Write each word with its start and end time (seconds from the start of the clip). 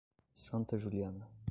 Santa 0.33 0.77
Juliana 0.81 1.29